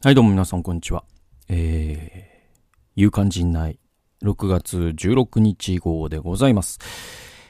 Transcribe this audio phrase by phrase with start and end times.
[0.00, 1.02] はい、どうも皆さん、こんにちは。
[1.48, 3.80] えー、勇敢陣内、
[4.22, 6.78] 6月16日号でございます。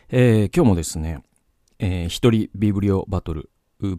[0.09, 1.23] えー、今日もですね、
[1.79, 3.51] えー、一人ビブリオバトル、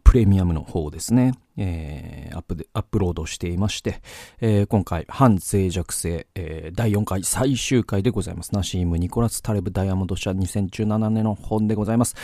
[0.03, 4.01] プレミアムの方ですね、えー、アップで、アップロードしていまして、
[4.41, 8.55] えー、今回、反脆弱性、えー、第4回最終回でございます。
[8.55, 12.15] ナシーム・ニコラス・タレブ・ダイヤモンド社2017年の本でございます。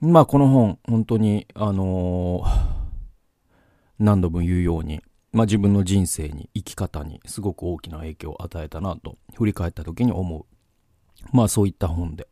[0.00, 2.66] まあ、この本、本当に、あのー、
[3.98, 10.46] 何度も言うように、まあ、自分の人生に生き方にすごく大きな影響を与えたなと振り返った時に思う
[11.32, 12.28] まあそういった本で、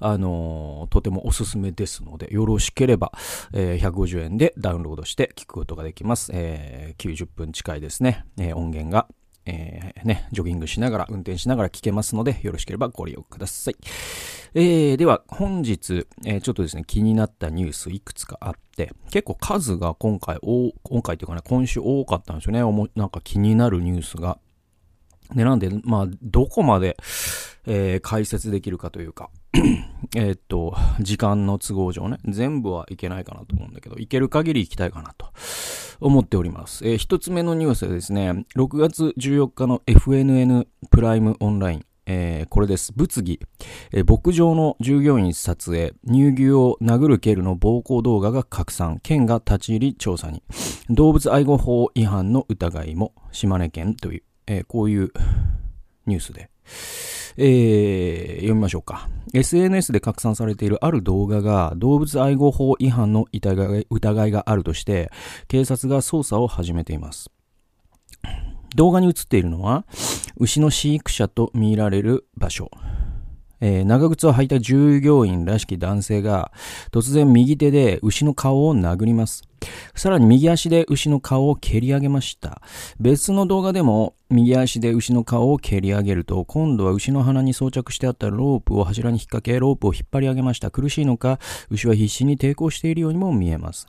[0.00, 3.12] あのー、とてもおすすめですので、よろしければ、
[3.52, 6.32] えー、150円でダウンロードして聞くことができます。
[6.34, 9.06] えー、90分近いですね、え音源が、
[9.44, 13.76] えね、ジョギングしながら、運転しながら聞けますので、よろしければご利用ください。
[14.54, 22.62] えー、では、本日、えー、ちょっとですね、気になったニュースいくつかあって、結構数が今回、今回というかね、今週多かったんですよね。
[22.62, 24.38] おもなんか気になるニュースが。
[25.34, 26.98] で、なんで、まあ、どこまで、
[27.64, 29.30] えー、解説できるかというか、
[30.16, 35.28] えっと、時間の都合上ね、全部はいけないかなと思うんだけど、いける限り行きたいかなと
[36.00, 36.86] 思っております。
[36.86, 42.92] えー、一つ目のニュースはですね、6月14日の FNN プライムオンライン、えー、これです。
[42.96, 43.40] 物議、
[43.92, 50.42] えー、牧場の従業員撮影、乳牛を殴る蹴るの暴行動画が拡散、県が立ち入り調査に、
[50.90, 55.12] 動物愛護法違反の疑いも、島根県という、えー、こういう
[56.06, 56.50] ニュースで、
[57.36, 59.08] えー、読みましょうか。
[59.32, 65.10] SNS で拡散されているある動画が動物愛護法違反の疑い疑いがあるとして、
[65.48, 67.30] 警察が捜査を始めています。
[68.74, 69.84] 動画に映っているのは、
[70.36, 72.70] 牛の飼育者と見られる場所。
[73.64, 76.50] えー、長靴を履いた従業員らしき男性が
[76.90, 79.44] 突然右手で牛の顔を殴ります。
[79.94, 82.60] さらに右足で牛の顔を蹴り上げました。
[82.98, 90.72] 別の動画でも右足で牛の顔を蹴り上げると今度は牛の鼻に装着してあったロープを柱に引っ掛けロープを引っ張り上げました。
[90.72, 91.38] 苦しいのか
[91.70, 93.86] 牛は必死に抵抗しているようにも見えます。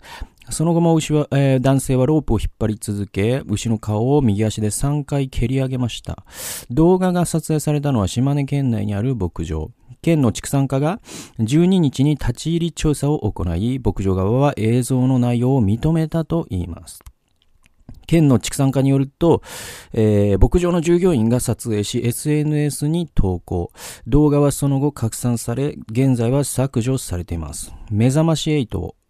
[0.50, 6.26] その後も牛は、えー、男性はロープを引っ張り続け、牛の顔を右足で3回蹴り上げました。
[6.70, 9.72] 動画が撮影されたのは島根県内にある牧場。
[10.02, 11.00] 県の畜産課が
[11.40, 17.02] 12日に立ち入り調査を行い、牧場側は映像の内容を認めたと言います。
[18.06, 19.42] 県の畜産課によると、
[19.94, 23.72] えー、牧場の従業員が撮影し SNS に投稿。
[24.08, 27.74] 動画はその後拡散され、現在は削除されています。
[27.90, 29.03] 目覚まし8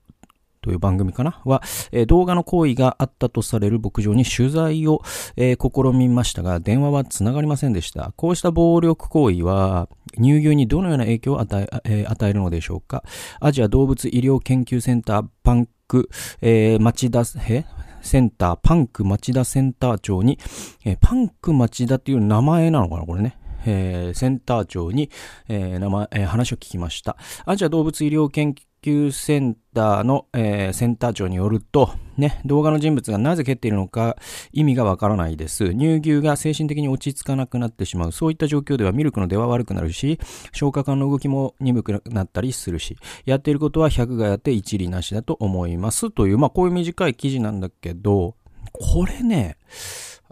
[0.64, 1.42] という番組かな？
[1.46, 5.04] は、えー、動画の行為があったとされる牧場に取材を、
[5.36, 8.14] えー、試みましたが、電話はつながりませんでした。
[8.16, 13.04] こうした暴力行為は、乳牛にどのような影響を与え,えー、与えるのでしょうか？
[13.40, 16.10] アジア動物医療研究センターパンク、
[16.42, 17.66] えー、町田、え？
[18.02, 20.38] センター、パンク町田センター長に、
[20.84, 23.38] え、パンク町田っていう名前なのかなこれね。
[23.66, 25.10] えー、センター長に、
[25.48, 27.16] えー、名前、えー、話を聞きました。
[27.46, 34.18] アジア動物医療研究究センターの、えー、センター長によると、ね、動画の人物がなぜ蹴っているのか
[34.52, 35.74] 意味がわからないです。
[35.74, 38.12] 乳牛が精神的に落ち着かなくなってしまう。
[38.12, 40.20] そういった状況ではミルクの出は悪くなるし、
[40.52, 46.12] 消化管の動きも鈍くなったりするし、やっていることは100がやって一理なしだと思います。
[46.12, 48.36] という、まあこういう短い記事なんだけど、
[48.74, 49.58] これね、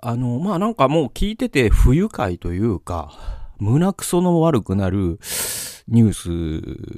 [0.02, 3.14] あの、まあなんかもう聞いてて不愉快というか、
[3.60, 5.20] 胸くその悪くなる
[5.88, 6.14] ニュー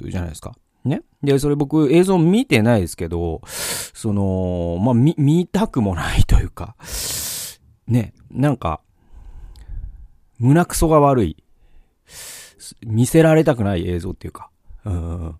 [0.04, 0.54] スじゃないですか。
[0.84, 1.02] ね。
[1.22, 6.76] で、それ僕映像見てないですけど、その、まあ、見、見たくもないというか、
[7.86, 8.80] ね、なんか、
[10.38, 11.36] 胸くそが悪い。
[12.86, 14.50] 見せられたくない映像っていうか、
[14.84, 15.34] うん。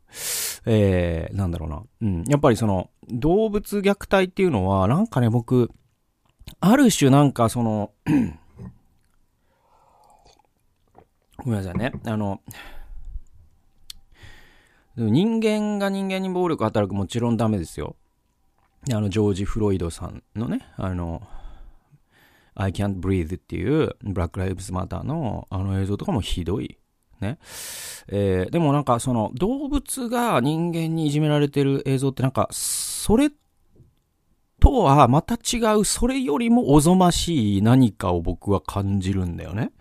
[0.67, 1.83] えー、なんだろうな。
[2.03, 2.25] うん。
[2.25, 5.71] やっぱりその、動物虐待っていうのは、なんかね、僕、
[6.61, 7.93] ある種なんかその、
[11.39, 11.93] ごめんなさいね。
[12.07, 12.41] あの、
[14.97, 17.97] 人間が人間に暴力働くもちろんダメですよ。
[18.93, 21.23] あの、ジョージ・フロイドさんのね、あの、
[22.55, 26.79] I can't breathe っていう、ブラック・ライブズ・マターのあの映像とかもひどい。
[27.21, 27.39] ね。
[28.09, 33.31] えー、でもなんかその動物が人間にいじめられてる映像ってなんか、それ
[34.61, 39.73] とはまた違う、それよりもおぞましい何かを僕は感じるんだよね。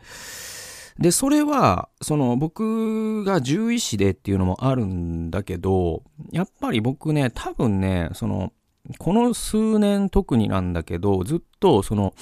[0.99, 8.53] で、それは、その僕が獣医師でっていうのもあるんだけど、やっぱり僕ね、多分ね、その、
[8.97, 12.13] この数年特になんだけど、ずっとその、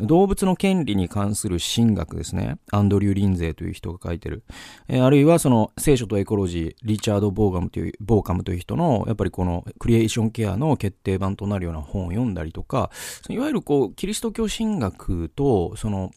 [0.00, 2.58] 動物の権利に関する神学ですね。
[2.70, 4.44] アンドリュー・リンゼーという人が書いてる。
[4.88, 12.90] えー、あるいはその聖書とエコロジー、リチャード・ボーガムという、ボーカムという人の、やっぱりこのクリエーションケアの決定版となるような本を読んだりとか、
[13.30, 16.10] いわゆるこう、キリスト教神学と、その、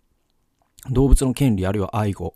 [0.89, 2.33] 動物の権利、あるいは愛護、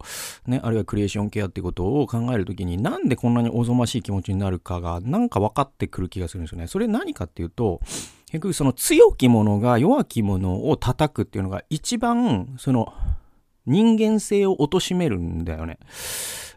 [0.47, 6.67] ね、あるいはクリエーションケアってことを考えるときに、なんでこんなにおぞましい気持ちになるかが、なんか分かってくる気がするんですよね。
[6.67, 7.79] それ何かっていうと、
[8.27, 12.93] 結局その強き者が弱き者を叩くっていうのが一番、その、
[13.65, 15.79] 人間性を貶めるんだよね。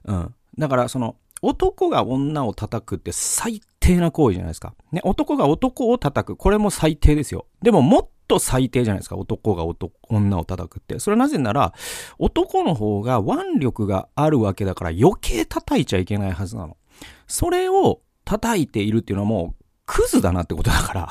[0.05, 0.35] うん。
[0.59, 4.75] だからその、男が女を叩くって最低な行為じゃないですか。
[4.91, 6.37] ね、男が男を叩く。
[6.37, 7.47] これも最低ですよ。
[7.63, 9.17] でももっと最低じゃないですか。
[9.17, 10.99] 男が男、女を叩くって。
[10.99, 11.73] それはなぜなら、
[12.19, 16.77] 男の方が腕力があるわけだから余計叩いちゃいけないはずなの。
[17.27, 21.09] それを叩いているっていうのはもう、クズだなってことだから。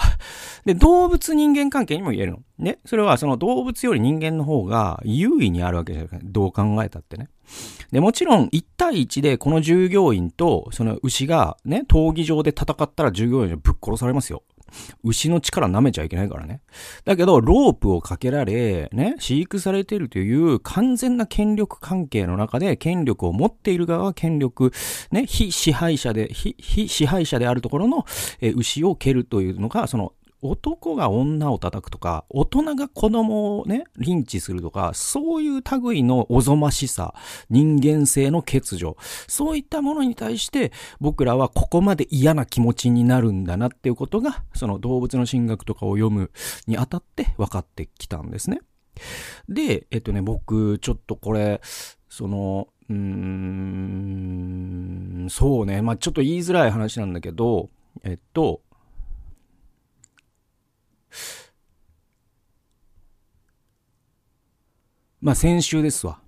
[0.66, 2.40] で、動物人間関係にも言えるの。
[2.58, 2.80] ね。
[2.86, 7.30] それはその動物より人間の方が優位にあるわけじゃないどう考えたってね。
[7.92, 14.44] で、もちろん1対1でこの従業員とその牛がね、闘技場で戦ったら従業員はぶっ殺されますよ。
[15.04, 16.62] 牛の力舐めちゃいけないからね。
[17.06, 24.72] だけど、ロープをかけられ、ね、飼育されているという完全な権力関係の中で、権力を持っている側は権力、
[25.12, 28.06] ね、非支配者で、非、非支配者であるところの、
[28.42, 37.16] え牛を蹴るというのが、その男が女を叩くとか、大人が子供をね、リンチするとか、そういう類のおぞましさ、
[37.50, 38.96] 人間性の欠如、
[39.28, 46.32] そういったものに対して僕らはここまで嫌な気持ちになるんだなっていうことが、その動物の神学とかを読む
[46.68, 48.62] にあたって分かってきたんですね。
[49.50, 51.62] で、えっとね、僕、ちょっとこれ、
[52.10, 52.96] その、うー
[55.26, 57.70] ん、そうね、まあちょっと言いづらい話なんだけど、
[58.04, 58.62] えっと、
[65.22, 66.20] まあ先週ですわ。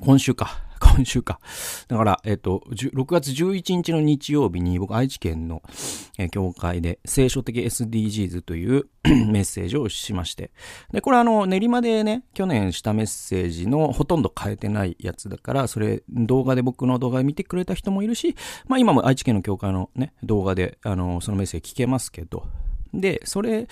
[0.00, 0.62] 今週か。
[0.80, 1.40] 今週か。
[1.88, 5.62] だから、えっ、と、6月11日の日曜日に僕愛知県の、
[6.18, 10.52] え、教会で聖書的 SDGs という メッセージをしまして。
[10.92, 22.46] で、これあの、練馬でね、去年したメッセージのほとんど変えてないやつだから、それ動画で僕の動画で見てくれた人もいるし、まあ今も愛知県の教会のね、動画で、あの、そのメッセージ聞けますけど、
[22.94, 23.68] で、それ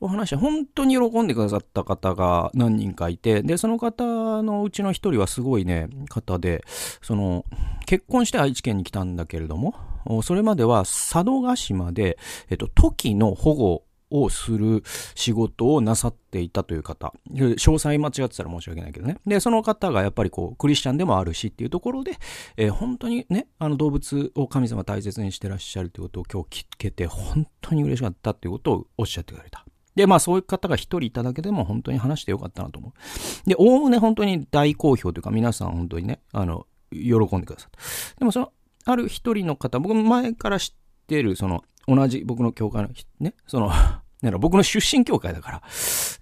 [0.00, 6.64] お話して本当に喜んでくださった方が何人かいて、で、その方のうちの一人はすごいね、方で、
[7.02, 7.44] その、
[7.86, 9.74] 結婚して愛知県に来たんだけれども、
[10.22, 12.18] それまでは佐渡島で、
[12.50, 14.82] えっと、時の保護をする
[15.14, 17.12] 仕事をなさっていたという方。
[17.32, 19.18] 詳細間違ってたら申し訳ないけどね。
[19.26, 22.18] で、その方がやっぱりこう、クリスチャンでもあるしっていうところで、
[22.56, 29.64] えー、本当にね、あの動物を神様大切にしてらっしゃるということを今日聞けて、本当に嬉しかったっていうことをおっしゃってくれた。
[29.96, 33.48] で、まあそういう方が一人いただけでも本当に話してよかったなと思う。
[33.48, 38.18] で、おおむね本当に大好評というか皆さん本当にね、あの、喜んでくださった。
[38.18, 38.52] でもその、
[38.84, 40.85] ある一人の方、僕前から知って
[41.22, 42.88] る、その、同じ僕の教会の
[43.20, 43.70] ね、その
[44.22, 45.62] なんか僕の出身教会だから。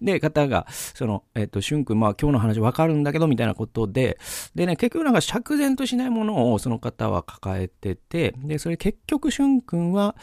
[0.02, 4.18] で、方が、その、えっ、ー、と、しゅんくん、まあ今日の話わかるんだけど、みたいなことで、
[4.54, 10.16] でね、結局なんか釈然としないものをその方は抱えてて、で、それ結局しゅんくんは、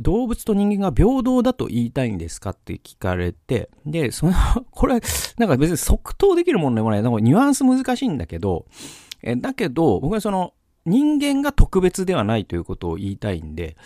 [0.00, 4.32] 動物と人間が平等だと言いたいんですかって聞かれて、で、その、
[4.70, 5.00] これ、
[5.38, 8.64] なんか別に即答できるものでもない、なんかニュアンス難しいんだけど、
[9.22, 10.54] えだけど、僕はその、
[10.88, 13.76] 人間が特別ではないということを言いたいんで、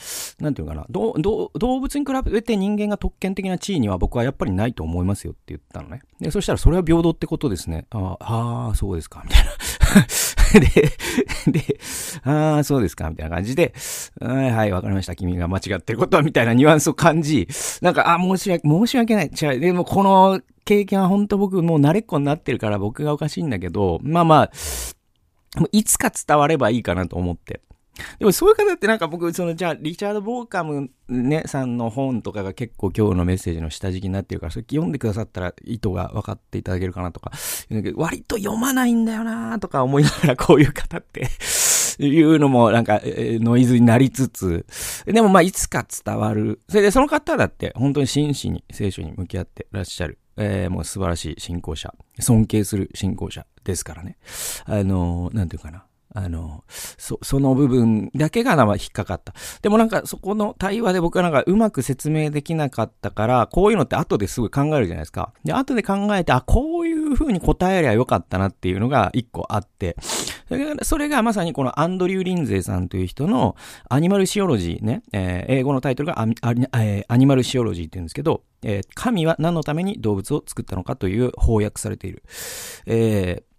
[0.40, 6.02] なんていうかな、動物に比べて人間が特権的な地位には僕はやっぱりないと思いますよって言ったのね。
[6.20, 7.86] で、そしたらそれは平等ってことですね。
[7.90, 9.50] ああ、そうですか、みたいな。
[10.52, 10.68] で、
[11.50, 11.78] で、
[12.24, 13.74] ああ、そうですか、みたいな感じで、
[14.20, 15.16] はいはい、わかりました。
[15.16, 17.48] 君が間違ってることは、みたいなニュアンスを感じ、
[17.80, 19.30] なんか、あ、申し訳、申し訳ない。
[19.30, 19.60] 違う。
[19.60, 24.50] でも、この経験は本当僕もう慣れっこになってるから僕がおかしいんだけど、まあまあ、
[25.72, 27.60] いつか伝わればいいかなと思って。
[28.18, 37.32] でもそういう方ってなんか僕、そのじゃあ、リチャード・ボーカムね、さんの本とかが結構今日のメッセージの下敷きになってるから、それ読んでくださったら意図が分かっていただけるかなとか、
[37.96, 41.28] 割と読まないんだよなとか思いながらこういう方って
[42.00, 44.64] いうのもなんか、ノイズになりつつ、
[45.04, 46.60] でもまあいつか伝わる。
[46.68, 50.18] それでその方だって本当に真摯に聖書に向き合ってらっしゃる。
[50.36, 51.94] えー、もう素晴らしい信仰者。
[52.20, 54.16] 尊敬する信仰者ですからね。
[54.64, 55.84] あの、なんていうかな。
[56.14, 59.34] あの、そ、その部分だけが引っかかった。
[59.62, 65.32] でもなんかそこの対話で僕はなんかうまく説明できなかったから、こういうのって後ですぐ考えるじゃないですか。
[65.44, 69.96] で、後で考えて、あ、こういう風に答えりゃよかったなっていうのが一個あって、
[70.48, 73.56] それがそれがまさにこのアンドリュー・リンゼーさんという人の
[73.88, 76.36] アニマルシオロジーね、えー、英語のタイトルがアニ
[77.08, 82.22] アニマルシオロジーって言うんですけど、えー、神は何のために動物を作ったのかという翻訳されている。
[82.86, 83.51] えー、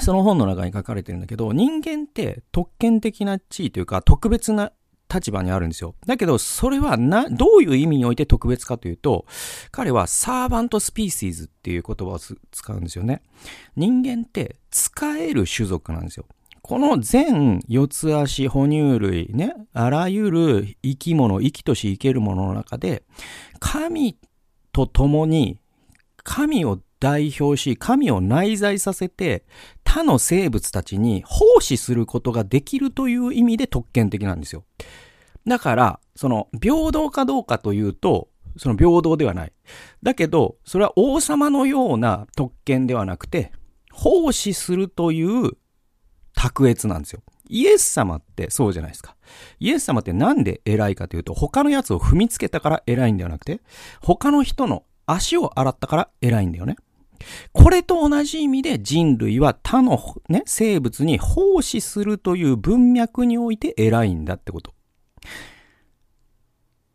[0.00, 4.72] その本の中に書かれてるんだけど、人間って特権的な地位というか特別な
[5.12, 5.94] 立場にあるんですよ。
[6.06, 9.26] だけど、それはな、どういう意味において特別かというと、
[9.70, 13.22] 彼はサーバントスピーシーズっていう言葉を使うんですよね。
[13.76, 16.24] 人間って使える種族なんですよ。
[16.62, 23.02] この全四つ足哺乳類ね、あらゆる生き物、生きとし生けるものの中で、
[23.58, 24.16] 神
[24.72, 25.58] と共に
[26.22, 29.44] 神を代表し、神を内在させて、
[29.82, 34.62] 他の生物たちに奉仕することができるという意味で特権的なんですよ。
[35.44, 39.52] だから、その、平等かどうかというと、その平等ではない。
[40.04, 43.50] だけど、それは王様のような特権ではなくて、
[43.90, 45.50] 奉仕するという
[46.36, 47.24] 卓越なんですよ。
[47.48, 49.16] イエス様ってそうじゃないですか。
[49.58, 53.60] イエス様ってなんで偉いかというと、他のやつを踏みつけたから偉いんではなくて、
[54.00, 56.76] 他の人の足を洗ったから偉いんだよね。
[57.52, 59.98] これと同じ意味で人類は他の、
[60.28, 64.70] ね、生物に奉仕するという文脈において偉いんだってこと。
[64.70, 64.74] っ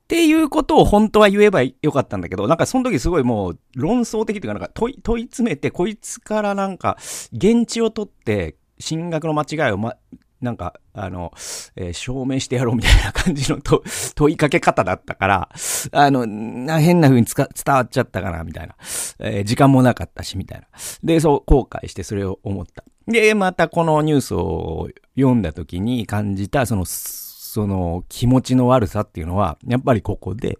[0.08, 6.96] ていうことを本当は言えばよかったんだけど、なんかその時すごいもう論争的というか、なんか問い、詰めて、こいつからなんか、
[7.34, 9.96] 現地を取って、進学の間違いをま、
[10.42, 11.32] なんか、あの、
[11.76, 13.84] えー、証明してやろうみたいな感じのと
[14.16, 15.50] 問いかけ方だったから、
[15.92, 18.76] あの、な変な風に伝わっちゃったかな、みたいな。
[19.20, 20.68] えー、時間もなかったし、みたいな。
[21.04, 22.84] で、そう、後悔してそれを思った。
[23.08, 30.60] で、またこのニュースを読んだ時に感じた、その、その気持ちの悪さっていうのは、やっぱりここで、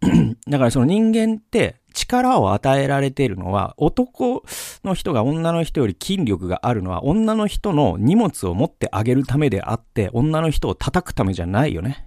[0.48, 4.42] だからその人間って力を与えられているのは男
[4.82, 12.06] の人が女の人より筋力があるのは女の人の荷物を持ってあげるためであって女の人を叩くためじゃないよね。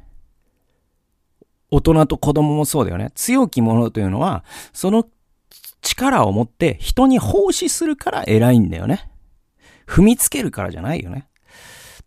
[1.70, 3.12] 大人と子供もそうだよね。
[3.16, 5.06] 強き者というのはその
[5.82, 9.10] 力を持って人に奉仕するから偉いんだよね。
[9.86, 11.28] 踏みつけるからじゃないよね。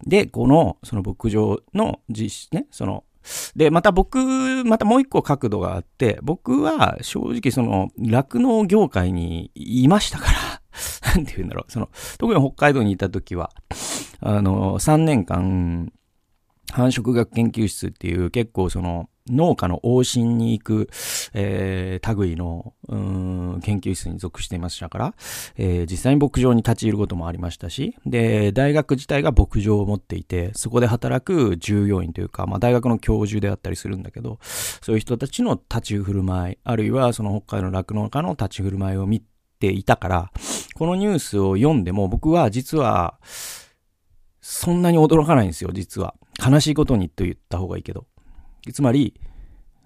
[0.06, 3.04] で、この、その牧場の実施ね、その
[3.56, 4.18] で、また僕、
[4.64, 10.62] またもう一個角度があって、僕は正直その、酪農業界にいましたから、
[11.14, 13.50] なんて言うんだろう、その、特に北海道にいた時は、
[14.20, 15.92] あの、3年間、
[16.72, 20.90] 繁殖学研究室っていう結構その、農家の往診に行く、
[21.32, 25.14] えー、類の、うん、研究室に属していましたから、
[25.56, 39.22] えー、実際に牧場に立ち入ることもありましたし、で、大学自体が牧場を持っていて、そこで働く従業員というか、まあ大学の教授であったりするんだけど、そういう人たちの立ち振る舞い、あるいはその北海道の酪農家の立ち振る舞いを見
[39.58, 40.32] ていたから、
[40.75, 43.18] このニュースを読んでも僕は実は、
[44.40, 46.14] そんなに驚かないんですよ、実は。
[46.44, 48.06] 悲しいことにと言った方がいいけど。
[48.72, 49.14] つまり、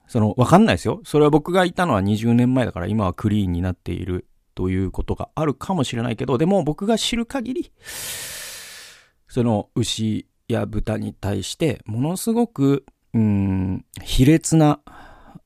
[0.06, 1.00] その、わかんないですよ。
[1.04, 7.72] それは僕がいたのは20年前だから今はクリーンになっているということがあるかもしれないけど、でも僕が知る限り、
[9.28, 14.80] その牛や豚に対してものすごく、うん、卑劣な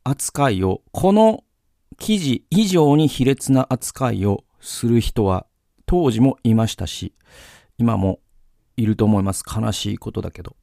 [0.04, 1.44] 扱いを、この
[1.99, 5.47] 記事以上に卑劣な扱いをする人は
[5.87, 7.14] 当時もいましたし、
[7.78, 8.20] 今も
[8.76, 9.42] いると思います。
[9.47, 10.56] 悲しいことだけど。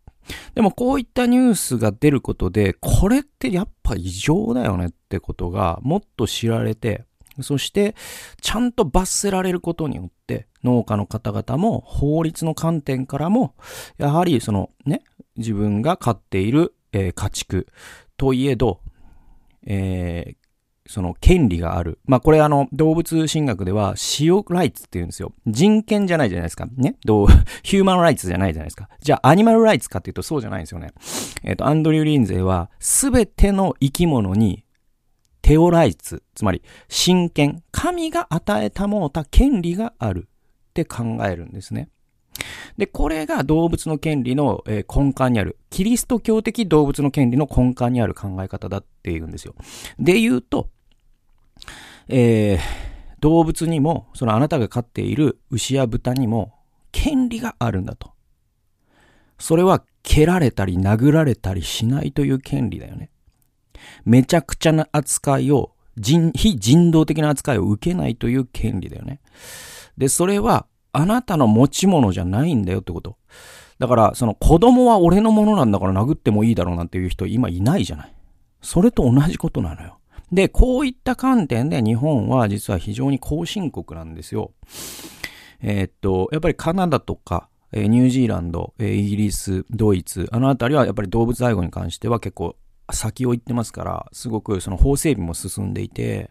[0.54, 7.06] でもこういったニュースが出ることで、これってやっぱ異常だよねってことがもっと知られて、
[7.42, 7.96] そして
[8.42, 13.56] ちゃんと罰せられることによって、農家の方々も法律の観点からも、
[13.98, 15.04] やはりそのね、
[15.38, 17.68] 自分が飼っている、えー、家畜
[18.18, 18.80] といえど、
[19.68, 20.45] えー、
[20.88, 22.00] その権利がある。
[22.06, 25.34] まあ、これあの、動物神学では、シオライツって言うんですよ。
[25.48, 26.68] 人権じゃないじゃないですか。
[26.78, 26.96] ね？
[27.04, 27.28] どう、
[27.64, 28.90] ヒューマンライツじゃないじゃないですか。
[29.02, 30.92] じゃあ、アニマルライツかっていうとそうじゃないんですよね。
[31.44, 34.64] えっ、ー、と、アンドリュー・リンゼは、すべての生き物に、
[35.42, 41.90] テオライツ、つまり、神権、神が与えたもうた権利があるって考えるんですね。
[42.78, 49.56] で、これが動物の権利の、え根幹にある、キリスト教的動物の権利の根幹にある考え方だっていうんですよ。
[50.00, 50.70] で言うと、
[52.08, 52.60] えー、
[53.20, 56.54] 動物にも、そのあなたが飼っている牛や豚にも、
[56.92, 58.12] 権利があるんだと。
[59.38, 63.10] それは蹴られたり殴られたりしないという権利だよね。
[64.06, 69.20] めちゃくちゃな扱いを、人、非人道的な扱いを受けないという権利だよね。
[69.98, 73.18] で、それはあなたの持ち物じゃないんだよってこと。
[73.80, 78.14] だから、その子供は俺のものなんだから殴ってもいいだろうなんていう人今いないじゃない。
[78.62, 79.98] それと同じことなのよ。
[80.32, 84.52] で、こういった観点で日本は実は非常に後進国なんですよ。
[85.62, 92.56] えー、っと、やっぱりカナダとか、えニュージーランド、えイギリス、ドイツ、あのあたりはやっぱり動物愛護に関しては結構
[92.92, 96.30] 先を行ってますから、すごくその法整備も進んでいて、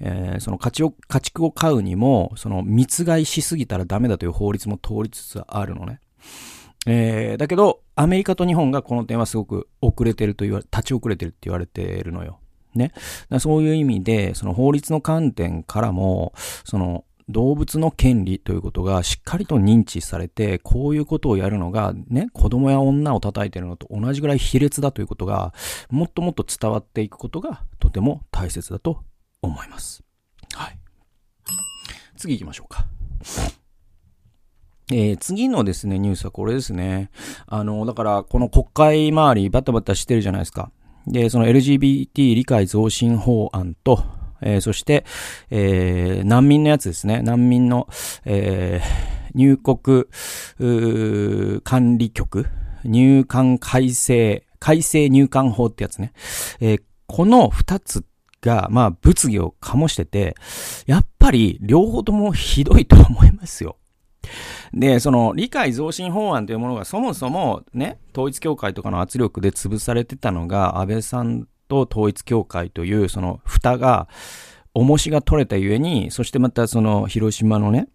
[0.00, 6.00] えー、その家畜を、家畜を飼うにも、その密飼いしすぎたらダメだという法律も通りつつあるのね。
[6.86, 12.40] えー、だけど、アメリカと日本がこの点はすごく遅れてると言われ、立ち遅れてるって言われてるのよ。
[12.74, 12.92] ね。
[13.38, 16.32] そういう意味で、その法律の観点からも、
[16.64, 25.52] その動物の権利ということがしっかりと認知されて、こういうことをやるのがね、子供や女を叩いてるのと同じぐらい卑劣だということが、
[25.90, 29.02] もっともっと伝わっていくことがとても大切だと
[29.40, 30.02] 思います。
[30.54, 30.78] はい。
[32.16, 32.86] 次行きましょうか。
[34.90, 37.10] えー、次のですね、ニュースはこれですね。
[37.46, 40.70] あの、だから、この国会周りバタバタしてるじゃないですか。
[41.06, 44.04] で、その LGBT 理解増進法案と、
[44.40, 45.04] えー、そして、
[45.50, 47.22] えー、難民のやつですね。
[47.22, 47.88] 難民の、
[48.24, 50.06] えー、入国、
[51.62, 52.46] 管理局、
[52.84, 56.12] 入管改正、改正入管法ってやつね。
[56.60, 58.04] え、この二つ
[58.40, 60.34] が、まあ、物議を醸してて、
[60.86, 63.76] やっぱり両方ともひどいと思いますよ。
[64.72, 74.08] で、その理解増進法案というものがそもそもね、統一教会とかの圧力で潰されてたのが、安倍さんと統一教会というその蓋が、
[74.74, 77.88] 重しが取れたゆえに、そしてまたその広島のね、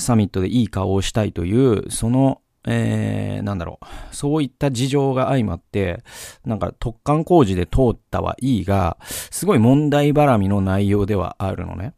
[0.00, 6.02] サミットでいい顔をしたいという、その、えー、なんだろう、そういった事情が相まって、
[6.44, 11.94] なんか特管工事で通ったはいいが、すごい問題ばらみの内容ではあるのね。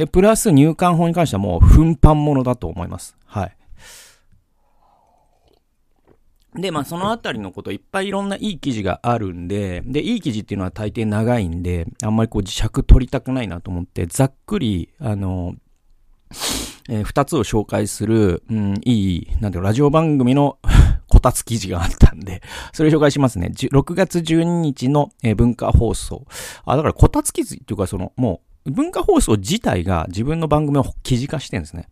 [0.00, 3.18] で、プラス入管法に関してはもう奮発ものだと思います。
[3.26, 3.56] はい。
[6.54, 15.54] で、まあ、そのあたりのこといっぱいいろんないい記事があるんで、で、いい記事っていうのは大抵長いんで、あんまりこう、尺取りたくないなと思って、ざっくり、あの、
[16.88, 20.56] えー、二つを紹介する、うん、いい、なんていうのラジオ番組の
[21.08, 22.40] こたつ記事があったんで、
[22.72, 23.52] それ紹介しますね。
[23.54, 26.24] 6月12日の、えー、文化放送。
[26.64, 31.88] あ、だからこたつ記事っていうか、その、もう、文化放送自体が自分の番組を記事化してるんですね。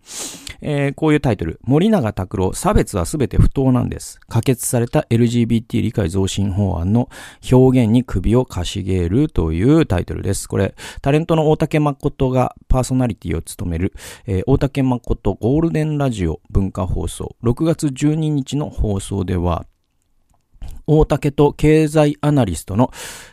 [0.60, 1.60] えー、こういうタイトル。
[1.62, 4.18] 森永拓郎、差別はすべて不当なんです。
[4.28, 7.08] 可決された LGBT 理解増進法案の
[7.50, 10.48] 表現に首をかしげるというタイトルです。
[10.48, 13.92] これ、タレントの大竹誠がパーソナリティを務める、
[14.26, 19.64] えー、大竹誠ゴールデンラジオ文化放送6月12日の放送では、
[20.88, 22.90] 大竹と経済アナリストの、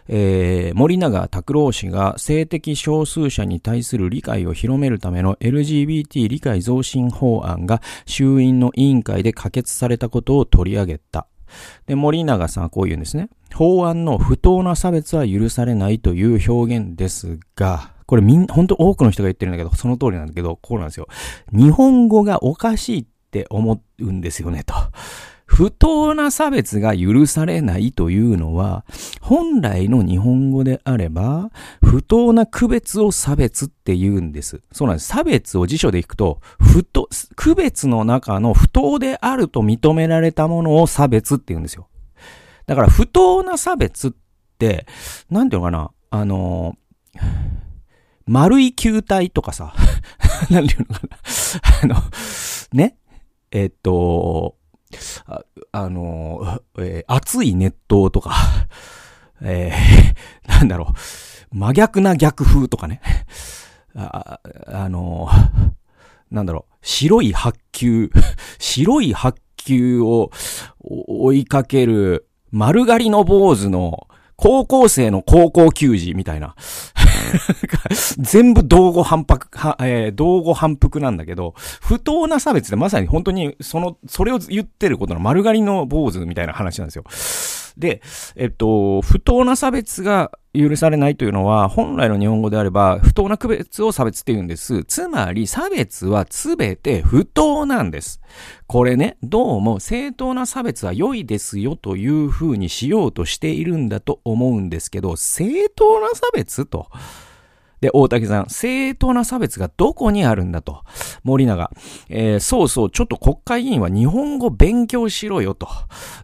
[0.09, 11.27] えー、森永拓郎氏が性的少数者に対する理解を広めるための LGBT 理解増進法案が衆院の委員会で可決されたことを取り上げた。
[11.85, 13.29] で、森永さんはこう言うんですね。
[13.53, 21.07] 法案の不当な差別は許されないという表現ですが、これみん、本当多くの人が言ってるんだけど、その通りなんだけど、こうなんですよ。
[21.51, 24.73] 日本語がおかしいって思うんですよね、と。
[25.45, 28.83] 不当な差別が許されないというのは、
[29.21, 34.61] 本来の日本語であれば、不当な区別を差別って言うんです。
[34.71, 35.07] そうなんです。
[35.07, 41.87] 差別を辞書でいくと、不当、区別の中の不当であると認められたものを差別って言うんですよ。
[42.65, 44.11] だから不当な差別っ
[44.57, 44.87] て、
[45.29, 46.75] なんていうのかな、あの、
[48.25, 49.73] 丸い球体とかさ、
[50.49, 51.17] なんていうのかな、
[51.83, 51.95] あの、
[52.73, 52.97] ね、
[53.51, 54.57] えっと、
[55.27, 58.35] ああの、 えー、熱い熱湯とか、
[59.41, 60.93] えー、 なんだろ
[61.51, 63.01] う、真逆な逆風とかね。
[63.95, 65.29] あ、あの、
[66.31, 68.11] なんだろう、白い白球、
[68.59, 70.31] 白い白球を
[70.79, 76.55] 追いかける丸刈りの坊主の高校生の高校球児みたいな。
[78.17, 79.47] 全部同語反復、
[79.79, 87.03] えー、同語反復なんだけど、不当な差別でまさに本当にその、それを言ってることの丸刈りの坊主みたいな話なんですよ。
[87.77, 88.01] で、
[88.35, 94.83] えっと、不当な差別が許されないというのは、本来の日本語であれば、不当な区別を差別って言うんです。
[94.85, 98.21] つまり、差別は全て不当なんです。
[98.67, 106.87] これね、どうも正当な差別は良いですよという風にしようとしているんだと思うんですけど、正当な差別と。
[107.85, 110.81] で、大竹さん、正当な差別がどこにあるんだと。
[111.23, 111.69] 森永、
[112.09, 115.67] えー、そうそう、ちょっと国会議員は日本語勉強しろよと。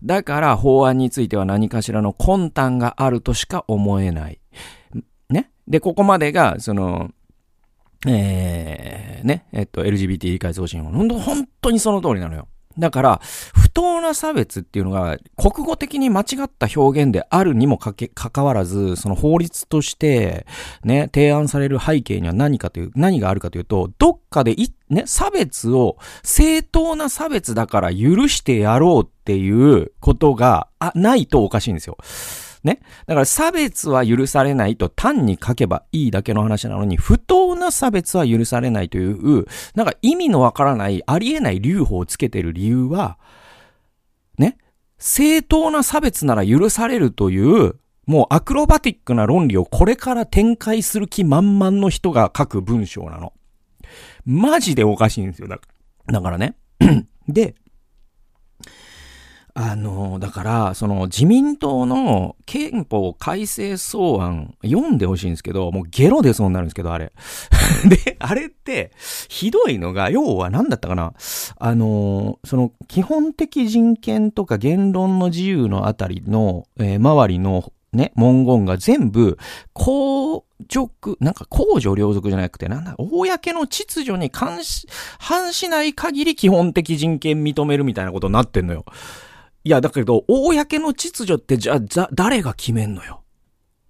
[0.04, 4.41] だから法案については何かしらの魂胆があるとしか思えない。
[5.30, 5.52] ね？
[5.67, 7.12] で、ここまでが、その、
[8.08, 10.89] えー、ね、えっと、LGBT 理解増進法。
[10.89, 12.47] ほんと、本当にその通りなのよ。
[12.77, 13.21] だから、
[13.53, 20.45] 不当な差別っていうのが、国語的に間違った表現であるにもかけ、かかわらず、その法律として、
[20.84, 31.97] ね、提案される背景には何かという、何があるかというと、どっかでい、ね、差別を、正当な差別だから許してやろうっていうことが、あ、ないとおかしいんですよ。
[32.63, 32.80] ね。
[33.08, 39.45] だから差別は許されないと単に書けばいいだけの話なのに、不当な差別は許されないという、
[39.76, 43.17] なんか意味のわからない、ありえない留保をつけてる理由は、
[44.38, 44.58] ね。
[44.97, 53.34] 正当な差別なら許されるという、もうアクロバティックな論理をこれから展開する気満々の人が書く文章なの。
[54.26, 55.47] マジでおかしいんですよ。
[55.47, 55.60] だ
[56.08, 56.56] だからね。
[57.28, 57.56] で、
[59.53, 67.11] あの、だから、その自民党の憲法改正草案読んでほしいんですけど、もうゲロ出そうになるんですけど、あれ。
[67.87, 68.91] で、あれって、
[69.27, 71.13] ひどいのが、要は何だったかな
[71.57, 79.37] あの、その基本的人権とか言論の自由のあたりの、えー周りのね、文言が全部、
[79.73, 84.87] 公辱、なんか公序良俗じゃなくて、なんだ、公の秩序に関し、
[85.19, 88.85] 反しない限り基本的人権認めるみたいなことになってんのよ。
[89.63, 93.24] いや、だけど、公の秩序ってじゃあ、誰が決めんのよ。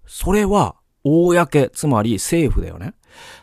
[0.06, 2.94] それは、公、つまり政府だよね。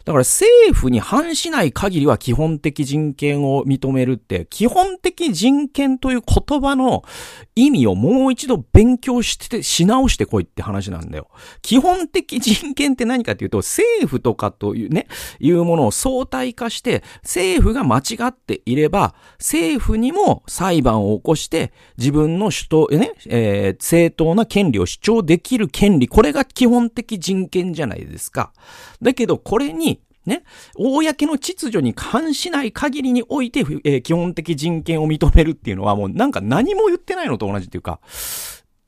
[0.10, 7.04] だから政府に反しない限りは基本的人権を認めるって、基本的人権という言葉の
[7.54, 11.28] 意味をもう一度勉強して、し直してこいって話なんだよ。
[11.62, 15.06] 基本的人権って何かっていうと、政府とかというね、
[15.40, 28.54] いうものを相対化して、政府が間違っていれば、政府にも裁判を起こして、自分の主と、ね、えー正当な権利を主張できる権利、これが基本的人権じゃないですか。
[29.04, 29.99] だけど、これに、
[30.30, 30.44] ね、
[30.78, 38.00] 公の秩序に反しない限りにおいて、えー基本的人権を認めるっていうのはもうなんか何も言ってないのと同じっていうか、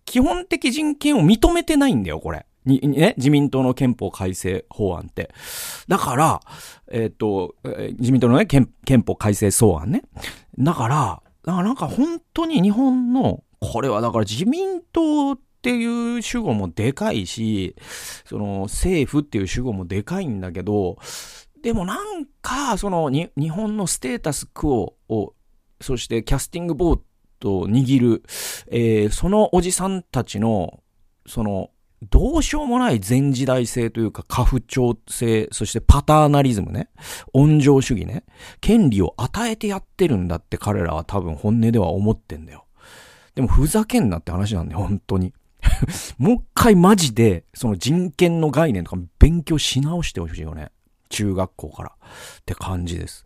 [0.05, 2.45] 基本的人権を認めてないんだよ、これ。
[2.65, 5.33] に、にね、自民党の憲法改正法案って。
[5.87, 6.41] だから、
[6.91, 7.55] えっ、と、
[7.97, 10.03] 自民党のね憲、憲法改正草案ね。
[10.59, 17.75] だから、だからなんか本当に日本の、これはだから自民党っていう主語もでかいし、
[18.25, 20.97] その政府っていう主語もでかいんだけど、
[21.61, 25.35] でもなんか、その日本のステータスクオを、
[25.79, 26.99] そしてキャスティングボー
[27.39, 28.23] トを握る、
[28.71, 30.81] えーそのおじさんたちの、
[31.27, 31.69] その、
[32.09, 36.89] どうしようもない前時代性というか過不調性、そしてパターナリズムね。
[37.33, 38.23] 温情主義ね。
[38.61, 42.65] 権利を与えてやってるんだって彼らは多分本音では思ってんだよ。
[43.35, 45.33] でもふざけんなって話なんだよ、本当に。
[46.17, 50.71] もう一回マジで、その人権の概念とか勉強し直してほしいよね。
[51.11, 51.89] 中学校から。
[51.89, 53.23] って感じです。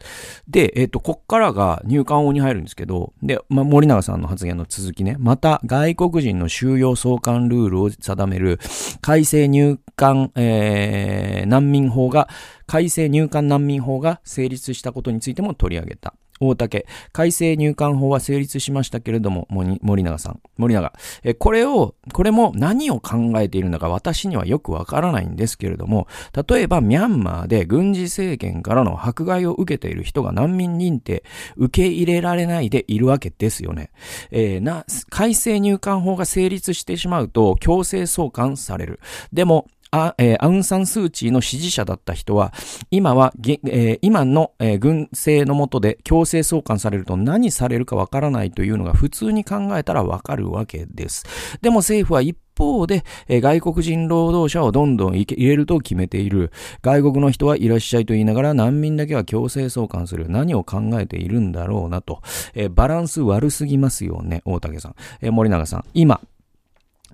[0.47, 5.15] で、えっ、と、こっからが入管法に入るんですけど、で、ま、森永さんの発言の続きね。
[5.19, 8.59] また、外国人の収容送還ルールを定める
[9.01, 12.27] 改正入管、えー、難民法が、
[12.67, 16.15] 改正入管難民法が成立したことについても取り上げた。
[16.39, 20.91] 大竹、改正入管法は成立しましたけれども、森永さん、森永、
[21.23, 26.07] えこれを、これも何を考えているのか私にはよくわからないんですけれども、
[26.49, 31.23] 例えばミャンマーで軍事政権からの迫害を受けている人が難民認定、
[31.55, 33.91] 受け入れられないでいるわけですよね。
[34.31, 38.99] えーな、改正入管法が成立してしまうと強制送還される。
[39.31, 42.53] でも、あえーアウン・サン・スー・チーの支持者だった人は、
[42.91, 51.23] 今は、えー今の、えー軍政の下で強制送還されると何されるかわからないというのが普通に考えたらわかるわけです。
[51.61, 56.51] でも政府は一方で、え外国人労働者をどんどん入れると決めている。
[56.81, 60.29] 外国の人はいらっしゃいと言いながら難民だけは強制送還する。
[60.29, 62.21] 何を考えているんだろうなと。
[62.53, 64.95] えバランス悪すぎますよね、大竹さん。
[65.21, 65.85] え森永さん。
[65.93, 66.19] 今、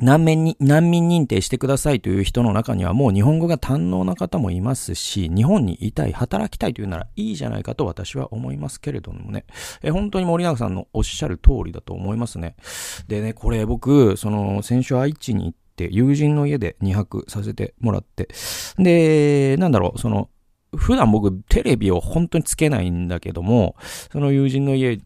[0.01, 9.45] 難民に、難民認定してくださいという人の中にはもう日本語が堪能な方もいますし、日本にいたい、働きたいというならいいじゃないかと私は思いますけれどもね。
[9.83, 12.55] え、本当に森永さんのおっしゃる通りだと思いますね。
[13.07, 18.27] でね、これ僕、その、先週愛知に行って、友人の家で2泊させてもらって、
[18.77, 20.29] で、なんだろう、その、
[20.75, 23.75] 普段僕テレビを本当につけないんだけども、
[24.11, 24.99] その友人の家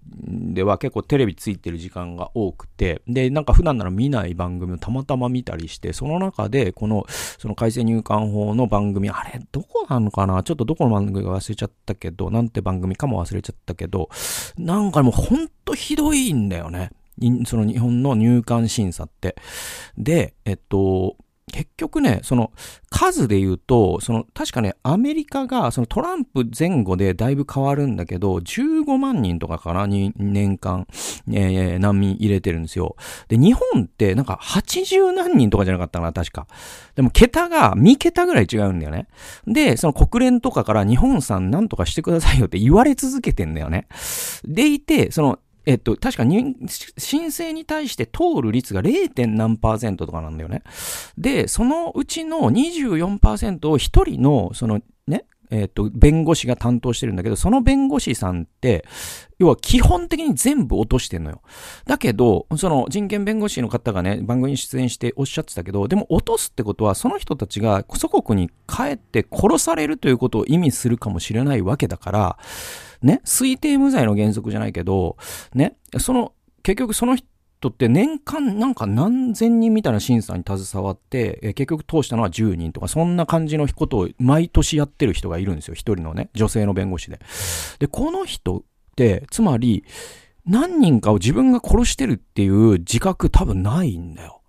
[0.56, 7.06] では結構テレビついてる時間が多くて、で、なんか普段なら見ない番組をたまたま見たりして、その中でこの、
[7.38, 10.42] その改正入管法の番組、あれ、どこなのかな？
[10.42, 14.10] ちょっとどこの番組か忘れちゃったけど、なんて番組かも忘れちゃったけど、
[14.58, 16.90] なんかもうほんとひどいんだよね。
[17.46, 19.36] その日本の入管審査って。
[19.98, 21.16] で、えっと、
[21.52, 22.52] 結局ね、その
[22.90, 30.88] 数で言うと、その確かね、アメリカがそのトランプ前後でだいぶ変わるんだけど、15万人とかかな、に年間、
[31.32, 32.96] えー、難民入れてるんですよ。
[33.28, 36.48] で、日本ってなんか80何人とかじゃなかったかな、確か。
[36.96, 39.08] でも桁が2桁ぐらい違うんだよね。
[39.46, 43.88] で、その国連とかから日本さんなんとかしてくださいよって言われ続けてんだよね。
[44.46, 46.56] でいて、そのえっと、確かに、
[46.98, 49.28] 申請に対して通る率が 0.
[49.28, 50.64] 何パーセントとかなんだよね。
[51.18, 58.86] で、そのうちの24%を一人の、そのね、えっと、弁護士が担当してるんだけど、その弁護士さんって、
[59.40, 61.42] 要は基本的に全部落としてんのよ。
[61.86, 72.38] だけど、その人権弁護士の方がね、番組に出演しておっしゃってたけど、でも落とすってことは、その人たちが祖国に帰って殺されるということを意味するかもしれないわけだから、
[73.06, 75.18] ね、推定無罪の原則じゃないけど、
[75.54, 85.76] ね、その、結局その人って年間なんか何千人みたいな審査に携わって、え結局通したのは10人とか、そんな感じのことを毎年やってる人がいるんですよ。
[85.76, 87.20] 一人のね、女性の弁護士で。
[87.78, 88.64] で、この人っ
[88.96, 89.86] て、つまり、
[90.48, 94.42] 何人かを自分が殺してるっていう自覚多分ないんだよ。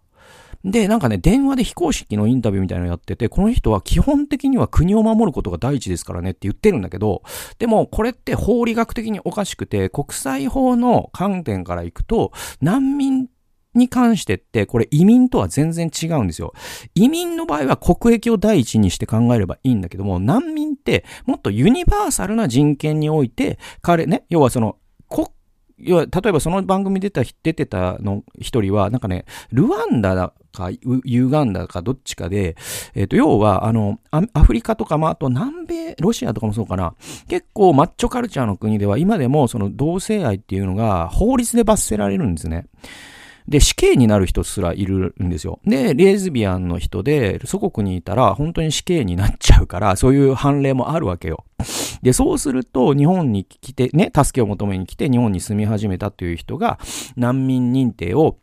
[0.65, 7.23] で、なんかね、電話で非公式のインタビューみたいなのやってて、この人は基本的には国を守ることが第一ですからねって言ってるんだけど、
[7.59, 13.29] でもこれって法理学的におかしくて、国際法の観点からいくと、難民
[13.75, 16.53] に関してって、これ移民とは全然違うんですよ。
[16.95, 25.29] 移民の場合は国益を第一にして考えればいいんだけども、難民ってもっとユニバーサルな人権において、彼ね、要はその国
[25.79, 32.57] 要は、例えばその番組出た、出てたの一人は、なんかね、ルワンダか、ユーガンダかどっちかで、
[32.95, 36.95] えっ、ー、と、要は、あの、アフリカとか、まあ、あと南米、ロシアとかもそうかな、
[37.29, 42.67] 結構マッチョカルチャーの国では今でもその同性愛っていうのが法律で罰せられるんですね。
[43.49, 45.61] で、死刑になる人すらいるんですよ。
[45.65, 51.45] で、レズビアンの人で、祖国にいたら本当に死刑になっちゃうから、そういう判例もあるわけよ。
[52.03, 56.79] で、そうすると、日本に来て、ね、助けを求めに来て、日本に住み始めたという人が、
[57.17, 58.37] 難民認定を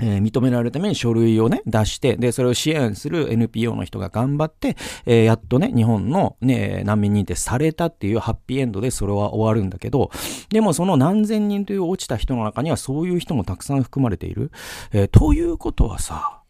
[0.00, 4.76] えー、認められるために書類をね、出して、で、それを支援する NPO の人が頑張って、
[5.06, 10.10] えー、やっとね、日本のね、難民認定されたっていうハッピーエンドでそれは終わるんだけど、
[10.50, 14.50] でもその何千人という落ちた人の中にはそういう人もたくさん含まれている。
[14.92, 16.40] えー、ということはさ、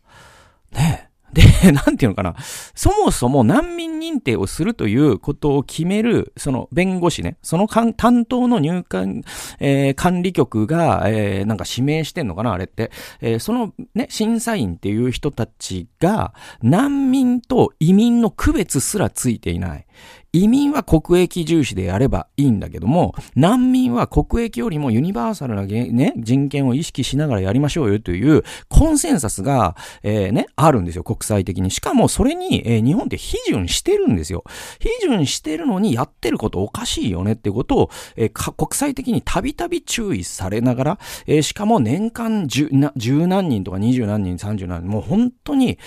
[0.72, 1.42] ね、で、
[1.73, 2.37] なんていうのかな。
[2.75, 9.23] そもそも難民認定をするということを決める、その弁護士ね、その担当の入管、
[9.59, 12.90] えー、管理局が、えー、なんか指名してんのかな、あれって。
[13.21, 19.87] えー、そのね、審査員っていう人たちが、難民と移民の区別すらついていない。
[20.35, 31.71] 移民は国益重視でやればいいんだけども、難民は国益よりもユニバーサルな、ね、人権を意識しながらやりましょうよというコンセンサスが、えー、ね、あるんですよ、国際的に。
[31.71, 34.45] しかもそれに、えー、日本って批准してるんですよ。
[34.81, 45.79] 批准してるのにやってることおかしいよねってことを、えー、国際的にたびたび注意されながら、えー、しかも年間十何人とか二十何人、三十何人、もう本当に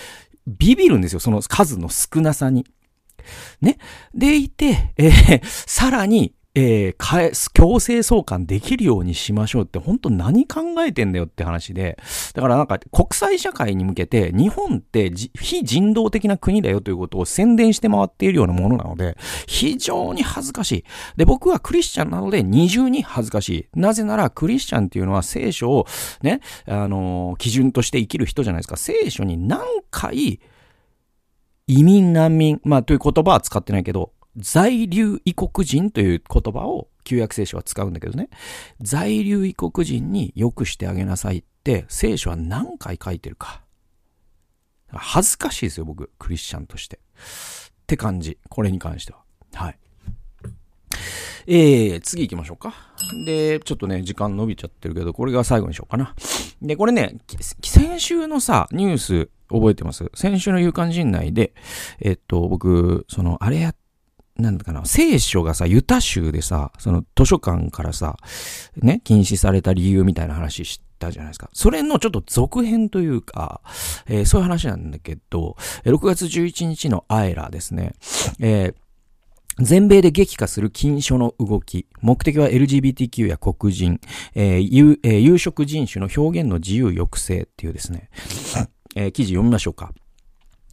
[0.46, 2.64] ビビるんですよ、その数の少なさに。
[3.60, 3.78] ね。
[4.14, 11.98] でいて、えー、さらに、えー、返す、強制送還できるようにしましょうって、本当何考えてんだよって話で、
[12.32, 20.84] だからなんか国際社会に向けて、日本って非人道的な国だよということを宣伝して回っているようなものなので、非常に恥ずかしい。
[21.18, 23.68] で、僕はクリスチャンなので二重に恥ずかしい。
[23.78, 25.86] なぜならクリスチャンっていうのは聖書を
[26.22, 28.78] ね、あのー、基準として生きる人じゃないですか。
[28.78, 29.60] 聖書に何
[29.90, 30.40] 回、
[31.66, 38.28] 移民難民、まあという言葉は使ってないけど、在留異国人という言葉を旧約聖書は使うんだけどね。
[38.80, 43.62] 在留異国人に良くしてあげなさいって聖書は何回書いてるか。
[44.88, 46.96] 恥ずかしいですよ、僕、クリスチャンとして。
[46.96, 47.00] っ
[47.86, 48.38] て感じ。
[48.48, 49.18] これに関しては。
[49.54, 49.78] はい。
[51.48, 52.74] えー、次行きましょうか。
[53.24, 56.14] で、ちょっとね、時間伸びちゃってるけど、これが最後にしようかな。
[56.60, 57.16] で、これね、
[57.62, 60.10] 先週のさ、ニュース、覚えてます？
[60.14, 61.54] 先週の夕刊陣内で、
[62.00, 63.74] えっと、僕、その、あれや、
[64.36, 68.16] なんだかな、聖書がさ、ユタ州でさ、その図書館からさ、
[68.76, 71.48] ね、禁止された理由みたいな話したじゃないですか。
[71.54, 73.62] それのちょっと続編というか、
[74.06, 77.94] えー、そういう話なんだけど、6月11日のアエラですね、
[78.40, 78.74] えー
[79.58, 81.86] 全米で激化する禁書の動き。
[82.02, 84.00] 目的は LGBTQ や黒人、
[84.34, 88.10] えーえー、有色人種の表現の自由抑制っていうですね。
[88.96, 89.92] えー、記事読みましょうか。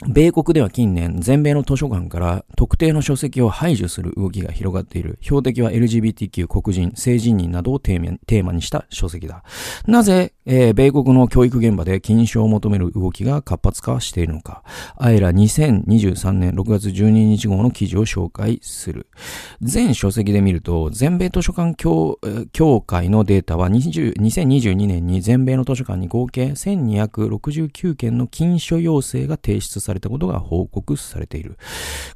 [0.08, 5.18] 米国では近年、全米の図書館から特定の書籍を排除する動きが広がっている。
[5.22, 9.44] 標的は LGBTQ、黒人、性自認などをテーマにした書籍だ。
[9.88, 14.64] なぜ、えー、米国の教育現場で禁書を求める動きが活発化しているのか。
[14.98, 19.08] あえら2023年6月12日号の記事を紹介する。
[19.62, 22.20] 全書籍で見ると、全米図書館協
[22.52, 31.58] 協会のデータは20 2022年に全米の図書館に合計1269件の禁書要請が提出されされたことが報告されている。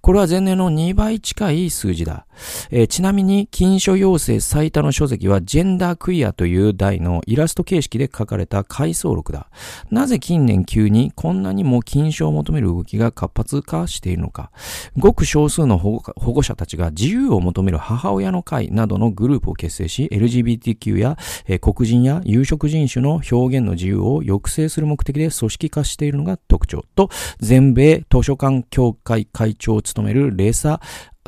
[0.01, 2.25] これは前年の2倍近い数字だ。
[2.71, 9.49] えー、ちなみに、禁書要請最多の書籍は、ジェンダークイアという題のイラスト形式で書かれた回想録だ。
[9.91, 14.51] なぜ近年急にこんなにも禁書を求める動きが活発化しているのか。
[14.97, 27.09] ごく少数の保護者たちが自由を求める母親の会などのグループを結成し、LGBTQ や、えー、黒人や有色人種の表現の自由を抑制する目的で組織化しているのが特徴と、
[27.39, 30.79] 全米図書館協会会長を務めるレサ・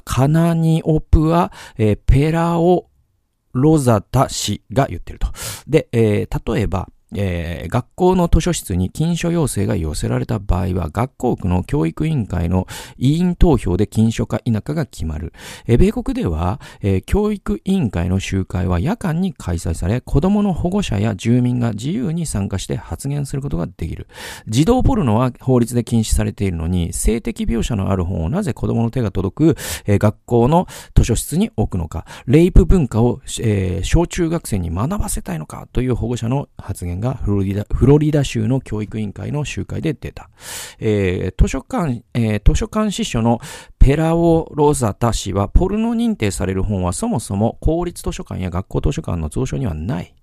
[0.04, 2.90] カナニオプア、えー、ペラオ・
[3.54, 5.28] ロザタ氏が言ってると。
[5.68, 12.68] で、えー、例えば、えー、学校の図書室に禁書要請が寄せられた場合は、学校区の教育委員会の
[12.98, 15.34] 委員投票で禁書か否かが決まる。
[15.68, 24.08] えー、米国では、えー、教育委員会の集会は夜間に開催され、子供の保護者や住民が自由に参加して発言することができる。
[24.48, 40.30] 児童ポルノは法律で禁止されているのに、性的描写のある本をなぜ子供の手が届く、えー、学校の図書室に置くのか、レイプ文化を、えー、小中学生に学ばせたいのかという保護者の発言がフロリダ、フロリダ州の教育委員会の集会で出た。
[40.80, 43.40] えー、図書館、えー、図書館司書の
[43.78, 50.14] ペラオ・ロザタ氏は、ポルノ認定される本はそもそも公立図書館や学校図書館の蔵書にはない。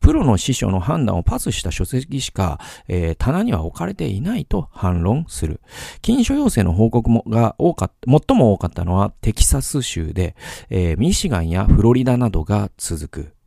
[0.00, 5.60] プロの師匠の判断をパスした書籍しか、えー、棚には置かれていないと反論する。
[6.00, 10.34] 禁書要請の報告もが多かった、最も多かったのはテキサス州で、
[10.70, 13.41] えー、ミシガンやフロリダなどが続く。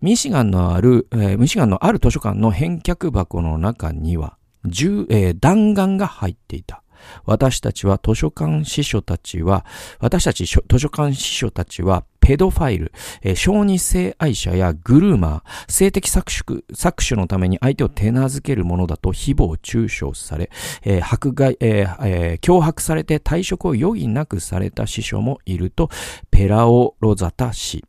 [0.00, 6.82] ミシガンのある、えー、ミシガンのある図書館の返却箱の中には、銃、えー、弾丸が入っていた。
[7.24, 9.64] 私たちは図書館司書たちは、
[10.00, 12.92] 私たち図書館司書たちは、ペドファイル、
[13.22, 20.50] えー、小児性愛者やグルーマー、性的搾取搾取のために相手を手なずけるものだと誹謗中傷され、
[20.82, 25.88] えー、迫害、えーえー、脅迫されて退職を余儀なくされた司書もいると、
[26.30, 27.84] ペラオロザタ氏、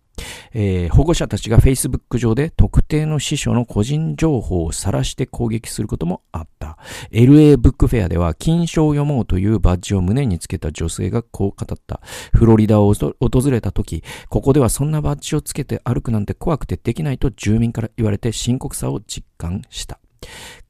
[0.54, 6.78] えー、保護者たちが Facebook 上で特定の司書の個人情報を晒して攻撃することもあった。
[7.12, 12.02] LA ブックフェアでは金賞を読もうというバッジを胸につけた女性がこう語った。
[12.34, 13.14] フロリダを訪
[13.50, 20.00] れた時、ここではそんなバッジをつけて歩くなんて怖くてできないと住民から言われて深刻さを実感した。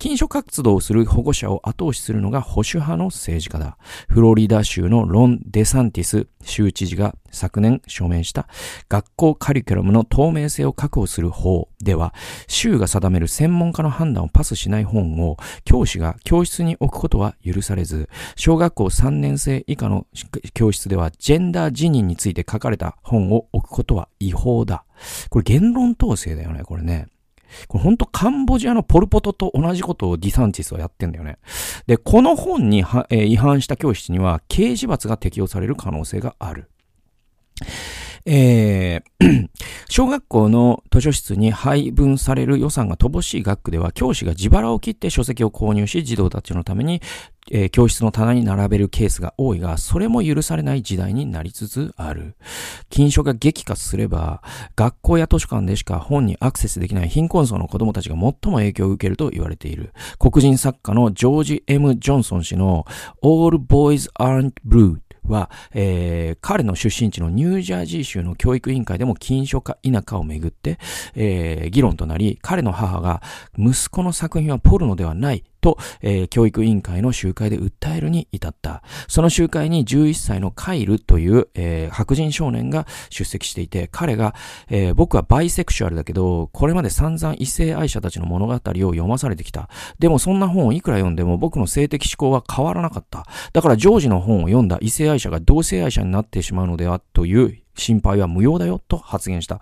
[0.02, 3.78] 禁書活動をする保護者を後押しするのが保守派の政治家だ。
[4.10, 8.48] フロリダ州のロン・デサンティス州知事が昨年署名した
[8.90, 12.16] 学校カリキュラムの透明性を確保する法では、
[12.48, 20.08] 州が定める専門家の判断をパスしない本を教師が教室に置くことは許されず、小学校3年生以下の
[20.56, 24.84] 教室ではジェンダー自認について書かれた本を置くことは違法だ。
[25.30, 27.06] これ言論統制だよね、これね。
[27.68, 31.38] これほんとカンボジアのポルポトと同じことをディサンチスはやってんだよね。
[31.88, 36.70] で、この本にえー、違反した教室には刑事罰が適用される可能性がある。
[38.26, 39.50] えー、
[39.90, 47.02] 小学校の図書室に配分される予算が乏しい学区では、教師が自腹を切って書籍を購入し、児童たちのために、
[47.50, 52.36] えー、教室の棚に並べるケースが多いが、それも許されない時代になりつつある。
[52.90, 54.44] 禁書が激化すれば、
[54.76, 59.94] 学校や図書館でしか本にアクセスできない貧困層の子供たちが最も影響を受けると言われている。
[60.20, 62.86] 黒人作家のジョージ・ M・ ジョンソン氏の
[63.24, 70.80] All Boys Aren't Blue は、えー、彼の出身地のニュージャージー州の教育委員会でも禁書か否かをめぐって、
[71.16, 73.22] えー、議論となり、彼の母が
[73.58, 75.44] 息子の作品はポルノではない。
[75.62, 78.84] と、えー、教育委員会の集会で訴えるに至った。
[79.08, 84.36] その集会に11歳のカイルという、えー、白人少年が出席していて、彼が、
[84.69, 89.69] えー、僕はバイセクシュアルだけど、これまで散々異性愛者たちの物語を読まされてきた。
[90.00, 93.26] でもそんな本をいくら読んでも僕の性的思考は変わらなかった。
[93.54, 99.62] だからジョージの本を読んだ異性愛者が同性愛者になってしまうのではという心配は無用だよと発言した。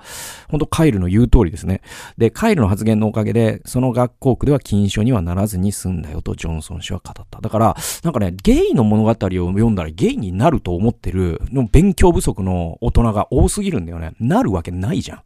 [0.50, 1.82] 本当カイルの言う通りですね。
[2.18, 7.42] で、カイルの発言のおかげで、その学校区では禁書にはならずに済んだよとジョンソン氏は語った。
[7.42, 14.14] だから、なんかね、ゲイの物語を読んだらゲイになると思ってるの勉強不足の大人が多すぎるんだよね。
[14.20, 15.22] なるわけないじゃん。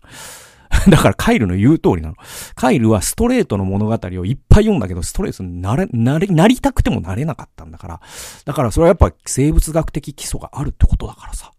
[0.90, 2.16] だからカイルの言う通りなの。
[2.56, 8.02] カイルはストレートの物語をいっぱい読んだけど、ストレートになれ、なれ、なりたくてもなれなかったんだから。
[8.46, 11.52] だからそれはやっぱ生物学的基礎があるってことだからさ。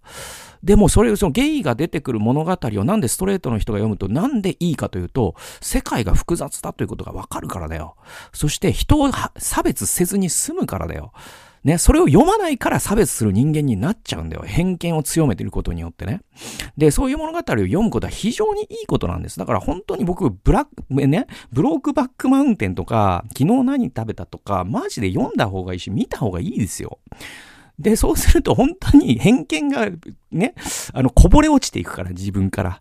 [0.65, 7.97] でもそれ、そのゲイが出てくる物語をなんでストレートの人が読むとなんでいいかというと、世界が複雑だということがわかるからだよ。
[8.33, 11.13] そして人を差別せずに済むからだよ。
[11.65, 14.43] ね、それを読まないから差別する人間になっちゃうんだよ。
[14.43, 16.21] 偏見を強めていることによってね。
[16.77, 19.39] で、そういう物語を読むことは非常にいいことなんです。
[19.39, 26.99] だから本当に僕、ブラック、ね、ブロークバックマウンテンとか、昨日何食べたとか、マジで読んだ方がいいし、見た方がいいですよ。
[27.79, 29.91] で、そうすると本当に偏見が
[30.31, 30.55] ね、
[30.93, 32.81] あの、こぼれ落ちていくから、自分から。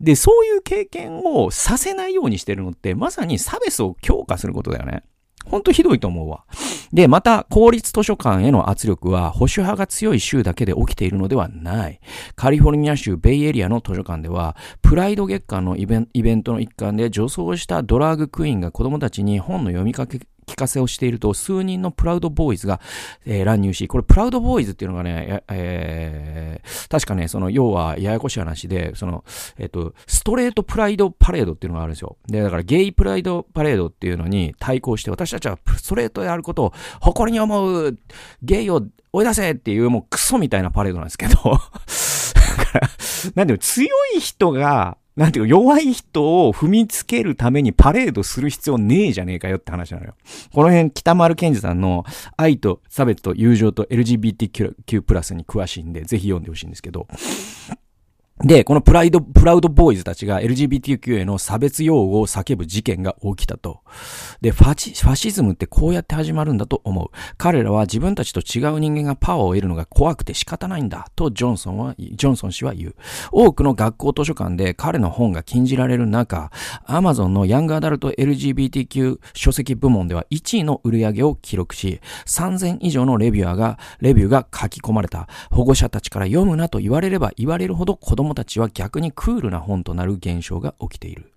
[0.00, 5.04] で、そういう経験をさせないようにしてるのって、まさに差別を強化することだよね。
[5.44, 6.44] ほんとひどいと思うわ。
[6.92, 12.00] で、また、公立図書館への圧力は保守派が強い州だけで起きているのではない。
[12.36, 15.98] カリフォルニア州ベイエリアの図書館では、プライド月間のイベ
[16.34, 22.80] ントの一環で女装したドラッグクイーンが子供たちに本の読みかけ聞かせをしていると、数人のプラウドボーイズが、
[23.24, 29.24] えー、乱入し、これプラウドボーイズっていうのがね、えー、確かね、その、要は、ややこしい話で、その、
[29.58, 32.16] えっ、ー、と、ストレートプライドパレードっていうのがあるんですよ。
[32.26, 37.98] で、だから、ゲイプライドパレードっていうのに対抗して、私たちはストレートであることを誇りに思う、
[38.42, 38.82] ゲイを
[39.12, 42.90] 追い出せっていう、もうクソみたいなパレードなんですけど、 だから、
[43.34, 50.14] なんでも強い人が、なんていうか、弱い人を踏みつけるためにパレードする必要ねえじゃねえかよって話なのよ。
[50.52, 52.04] この辺、北丸健二さんの
[52.36, 57.06] 愛と差別と友情と LGBTQ+ に詳しいんで、ぜひ読んでほしいんですけど、
[58.44, 63.82] で、このプライド、プラウドボーイズたちが LGBTQ への差別用語を叫ぶ事件が起きたと。
[64.40, 67.10] で、ファチ、ファシズムってこうやって始まるんだと思う。
[67.38, 71.06] 彼らは自分たちと違う人間がパワーを得るのが怖くて仕方ないんだ。
[71.14, 72.94] とジョンソンは、ジョンソン氏は言う。
[73.30, 76.50] 多くの学校図書館で彼の本が禁じられる中、
[76.84, 85.28] アマゾンのヤングアダルト LGBTQ 書籍部門では1位の売り上げを記録し、3000以上のレビューが、レビューが書き込まれた。
[85.52, 91.31] 保護者たちから読むなと言われれば言われるほど子供たちは逆にクールな本となる現象が起きている。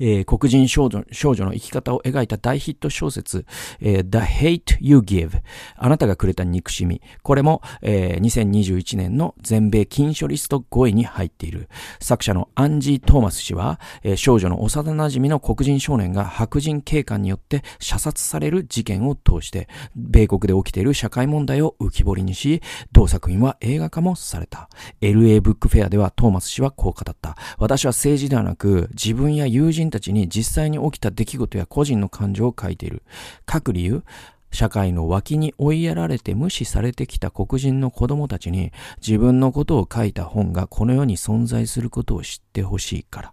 [0.00, 3.46] えー、黒人少女少女の生き方を描いた大ヒット小説、
[3.80, 5.40] えー、The Hate You Give
[5.76, 7.00] あなたがくれた憎しみ。
[7.22, 11.68] これも、えー、2021年の全米禁書リスト5位に入っている。
[12.00, 24.68] 作者のアンジー・トーマス氏は、えー、少女の幼馴染の黒人少年が白人警官によって射殺される事件を通して米国で起きている社会問題を浮き彫りにし同作品は映画化もされた。
[25.00, 27.36] LA ブックフェアではトーマス氏はこう語った。
[27.58, 33.02] 私は政治ではなく自分や友人たちに実際に起きた出来事や個人の感情を書いている。
[33.46, 34.02] 各理由、
[34.50, 38.72] 社会の脇に追いやられて無視されてきた黒人の子供たちに
[39.06, 43.32] 自分のことを書いた本がこの世に存在することを知ってほしいから。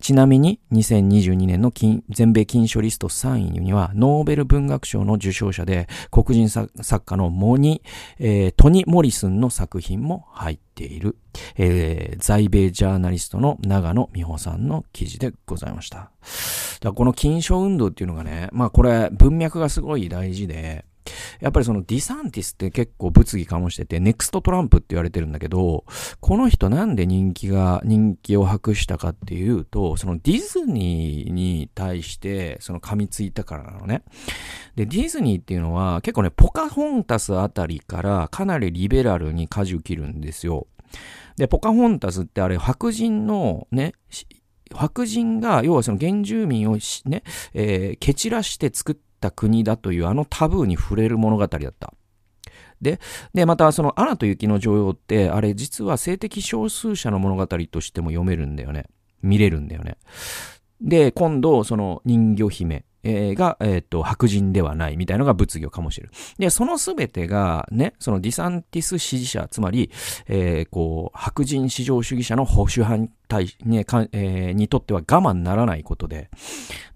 [0.00, 1.72] ちなみに2022年の
[2.08, 6.70] 全米金賞リスト3位にはノーベル文学賞の受賞者で黒人作
[7.04, 7.82] 家のモニ、
[8.18, 11.16] えー、トニ・モリスンの作品も入っている、
[11.56, 16.10] えー、在米ジャーナリストの長野美穂さんの記事でございました。
[16.94, 20.86] この金賞運動っていうのがね、まあこれ文脈がすごい大事で、
[21.40, 25.84] やっぱりそのディサンティスって結構物議かもしてて、ネクストトランプって言われてるんだけど、
[26.20, 34.02] この人なんで人気が、人気を博したかっていうと、そのディズニーに対してその噛みついたからなのね。
[34.76, 40.66] で、ディズニーっていうのは結構ね、ポカホンタスあたりからかなりリベラルに舵を切るんですよ。
[41.36, 43.92] で、ポカホンタスってあれ白人のね、
[44.74, 47.22] 白人が、要はその原住民をね、
[47.54, 51.94] えー、蹴散らして作ったた国だというあのタブーに触れる物語だった。
[52.80, 52.98] で、
[53.34, 58.86] で、またそのアナと雪の女王って、あれ実は性的少数者の物語としても読めるんだよね。
[59.22, 59.98] 見れるんだよね。
[60.80, 66.10] で、今度、その人魚姫、が、えっ、ー、と、白人ではないみたいのが物議を醸してる。
[66.38, 69.90] で、そのすべてが、ね、そのディサンティス支持者、つまり、
[70.26, 76.28] えー、こう、白人至上主義者の保守派対、ね、かえー、にとっては我慢ならないことで、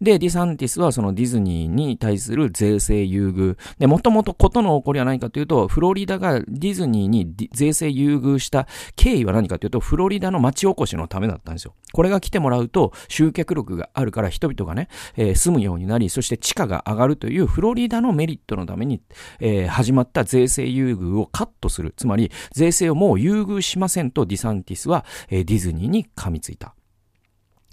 [0.03, 3.57] で、ディサンティスはそのディズニーに対する税制優遇。
[3.79, 8.67] で、もともとことの起こりは何かというと、フロリダがディズニーに税制優遇した
[8.97, 11.75] 経緯は何かというと、フロリダの町おこしのためだったんですよ。
[11.93, 19.01] これが来てもらうと、集客力があるから人々がね、えー、住むようになり、そして地価が上がるというフロリダのメリットのために、
[19.39, 21.95] えー、始まった税制優遇をカットする。
[21.97, 26.75] つまり、税制をもう優遇しませんとディサンティスは、え、ディズニーに噛みついた。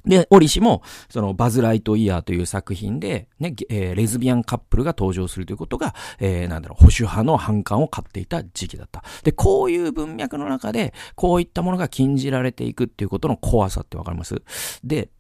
[0.04, 9.04] で、折しも、その、バズ・ライトイヤーという作品で、ね、えー、レズビアンカップルが登場するということが、えー、なんだろう、保守派の反感を買っていた時期だった。
[9.24, 14.41] で、こういう文脈の中で、こういったものが禁じられていくっていうことの怖さってわかります？
[14.84, 15.12] で、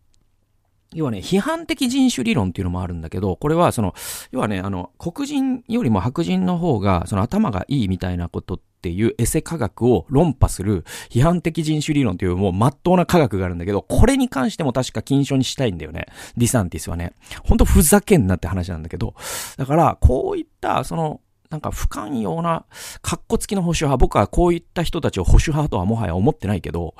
[0.93, 3.95] 要はね、批判的人種理論っていうのもあるんだけど、これはその、
[4.31, 16.07] 要はね、あの、黒人よりも白人の方が、その頭がいいみたいなことっていうエセ科学を論破する批判的人種理論というもう真っ当な科学があるんだけど、これに関しても確か禁書にしたいんだよね。
[16.35, 17.13] ディサンティスはね。
[17.45, 19.15] ほんとふざけんなって話なんだけど。
[19.55, 21.21] だから、こういった、その、
[21.51, 22.65] なんか不寛容な、
[23.01, 23.97] 格好付きの保守派。
[23.97, 26.95] 僕はこういった人たちを保守派とはもはや思ってないけど、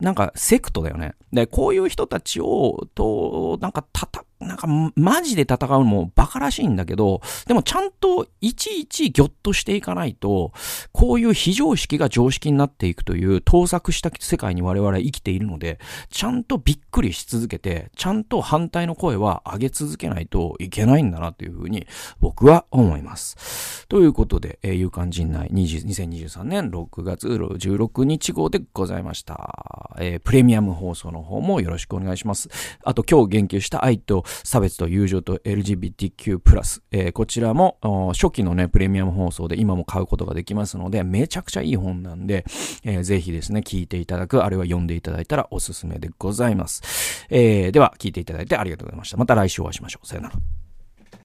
[0.00, 1.14] なんかセクトだよね。
[1.32, 4.66] で、こういう人たちを、と、なんか叩、なんか、
[4.96, 10.52] マジで戦うのもバカらしいんだけど、でもちゃんといちいちギョッとしていかないと、
[10.92, 15.78] こういう非常識が常識になっていくという盗作した世界に我々は生きているので、
[16.10, 21.86] ちゃんとびっくりし続けて、ちゃんと反対の声は上げ続けないといけないんだなというふうに
[22.20, 23.86] 僕は思います。
[23.88, 29.90] ということで、えー、勇敢陣内2023年6月16日号でございました。
[29.98, 32.48] えー、プレミアム放送の方もよろしくお願いします。
[32.84, 37.78] あと今日言及した愛と差別と友情と LGBTQ+、えー、こちらも
[38.14, 42.44] 初期のね、プレミアム放送で今も買うことができますので、めちゃくちゃいい本なんで、
[42.84, 47.26] えー、ぜひですね、聞いていただく、あるいは読んでいただいたらおすすめでございます。
[47.30, 49.16] えー、では、聞いていただいてありがとうございました。
[49.16, 50.06] また来週お会いしましょう。
[50.06, 50.61] さよなら。